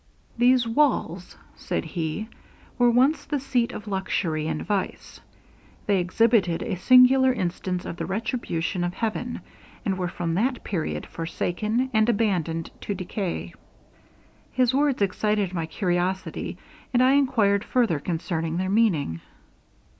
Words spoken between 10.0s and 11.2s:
from that period